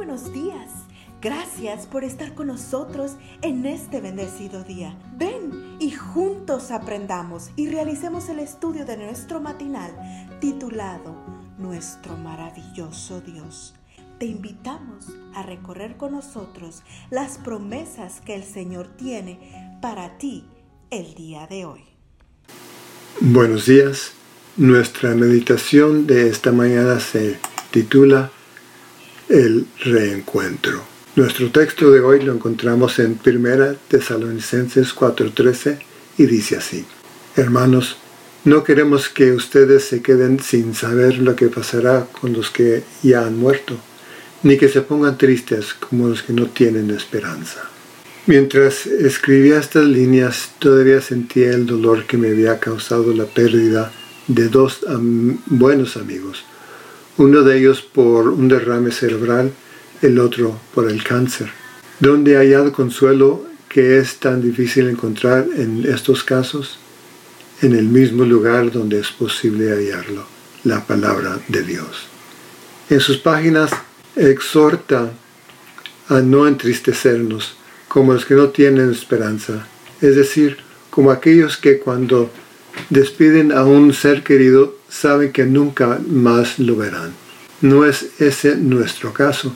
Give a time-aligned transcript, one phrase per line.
[0.00, 0.70] buenos días.
[1.20, 4.98] Gracias por estar con nosotros en este bendecido día.
[5.18, 9.90] Ven y juntos aprendamos y realicemos el estudio de nuestro matinal
[10.40, 11.14] titulado
[11.58, 13.74] Nuestro maravilloso Dios.
[14.18, 20.46] Te invitamos a recorrer con nosotros las promesas que el Señor tiene para ti
[20.90, 21.84] el día de hoy.
[23.20, 24.12] Buenos días.
[24.56, 27.38] Nuestra meditación de esta mañana se
[27.70, 28.30] titula
[29.30, 30.82] El reencuentro.
[31.14, 35.78] Nuestro texto de hoy lo encontramos en 1 Tesalonicenses 4:13
[36.18, 36.84] y dice así,
[37.36, 37.96] Hermanos,
[38.44, 43.24] no queremos que ustedes se queden sin saber lo que pasará con los que ya
[43.24, 43.76] han muerto,
[44.42, 47.60] ni que se pongan tristes como los que no tienen esperanza.
[48.26, 53.92] Mientras escribía estas líneas, todavía sentía el dolor que me había causado la pérdida
[54.26, 54.80] de dos
[55.46, 56.44] buenos amigos,
[57.16, 59.52] uno de ellos por un derrame cerebral,
[60.02, 61.50] el otro por el cáncer.
[61.98, 66.78] ¿Dónde hay hallado consuelo que es tan difícil encontrar en estos casos?
[67.62, 70.24] En el mismo lugar donde es posible hallarlo,
[70.64, 72.08] la palabra de Dios.
[72.88, 73.70] En sus páginas
[74.16, 75.12] exhorta
[76.08, 77.54] a no entristecernos
[77.86, 79.66] como los que no tienen esperanza,
[80.00, 80.58] es decir,
[80.90, 82.30] como aquellos que cuando
[82.88, 87.12] despiden a un ser querido saben que nunca más lo verán.
[87.60, 89.54] No es ese nuestro caso.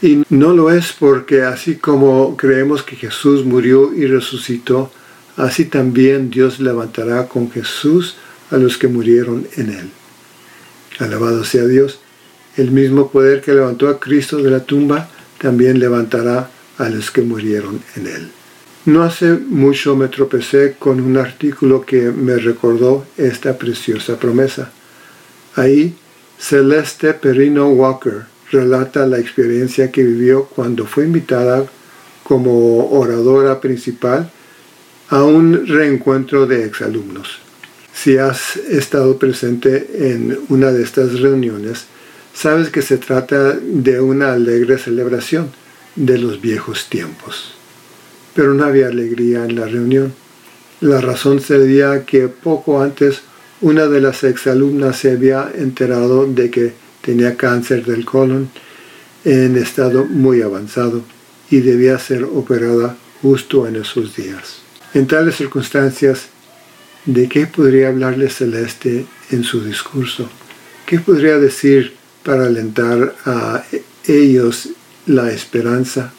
[0.00, 4.90] Y no lo es porque así como creemos que Jesús murió y resucitó,
[5.36, 8.16] así también Dios levantará con Jesús
[8.50, 9.90] a los que murieron en él.
[10.98, 12.00] Alabado sea Dios,
[12.56, 17.22] el mismo poder que levantó a Cristo de la tumba también levantará a los que
[17.22, 18.30] murieron en él.
[18.84, 24.72] No hace mucho me tropecé con un artículo que me recordó esta preciosa promesa.
[25.54, 25.94] Ahí,
[26.36, 31.64] Celeste Perino Walker relata la experiencia que vivió cuando fue invitada
[32.24, 34.28] como oradora principal
[35.10, 37.38] a un reencuentro de exalumnos.
[37.94, 41.84] Si has estado presente en una de estas reuniones,
[42.34, 45.52] sabes que se trata de una alegre celebración
[45.94, 47.61] de los viejos tiempos
[48.34, 50.12] pero no había alegría en la reunión.
[50.80, 53.22] La razón sería que poco antes
[53.60, 58.48] una de las exalumnas se había enterado de que tenía cáncer del colon
[59.24, 61.02] en estado muy avanzado
[61.50, 64.62] y debía ser operada justo en esos días.
[64.94, 66.26] En tales circunstancias,
[67.06, 70.28] ¿de qué podría hablarle Celeste en su discurso?
[70.86, 71.94] ¿Qué podría decir
[72.24, 73.64] para alentar a
[74.06, 74.70] ellos
[75.06, 76.12] la esperanza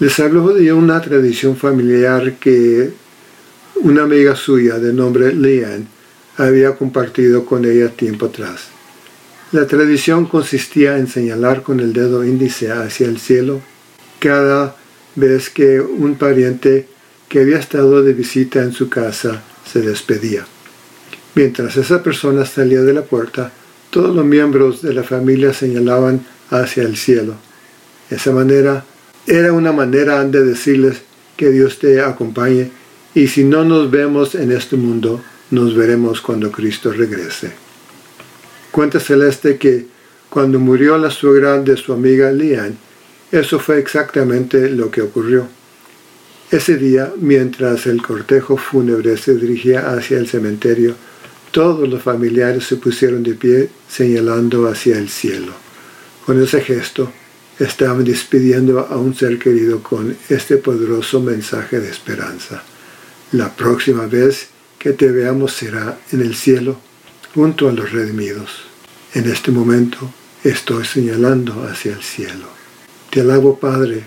[0.00, 2.90] les habló de una tradición familiar que
[3.76, 5.86] una amiga suya de nombre Leanne
[6.36, 8.68] había compartido con ella tiempo atrás.
[9.52, 13.60] La tradición consistía en señalar con el dedo índice hacia el cielo
[14.18, 14.76] cada
[15.14, 16.88] vez que un pariente
[17.28, 20.44] que había estado de visita en su casa se despedía.
[21.36, 23.52] Mientras esa persona salía de la puerta,
[23.90, 27.34] todos los miembros de la familia señalaban hacia el cielo.
[28.10, 28.84] De esa manera,
[29.26, 31.02] era una manera de decirles
[31.36, 32.70] que Dios te acompañe
[33.14, 37.52] y si no nos vemos en este mundo, nos veremos cuando Cristo regrese.
[38.70, 39.86] Cuenta Celeste que
[40.28, 42.76] cuando murió la suegra de su amiga Lian,
[43.30, 45.46] eso fue exactamente lo que ocurrió.
[46.50, 50.94] Ese día, mientras el cortejo fúnebre se dirigía hacia el cementerio,
[51.50, 55.52] todos los familiares se pusieron de pie señalando hacia el cielo.
[56.26, 57.12] Con ese gesto,
[57.58, 62.62] estaban despidiendo a un ser querido con este poderoso mensaje de esperanza.
[63.32, 64.48] La próxima vez
[64.78, 66.78] que te veamos será en el cielo,
[67.34, 68.50] junto a los redimidos.
[69.14, 70.12] En este momento
[70.42, 72.46] estoy señalando hacia el cielo.
[73.10, 74.04] Te alabo, Padre,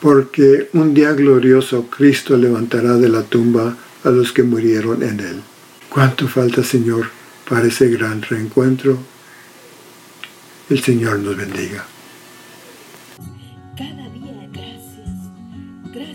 [0.00, 5.42] porque un día glorioso Cristo levantará de la tumba a los que murieron en él.
[5.88, 7.10] ¿Cuánto falta, Señor,
[7.48, 8.98] para ese gran reencuentro?
[10.68, 11.84] El Señor nos bendiga.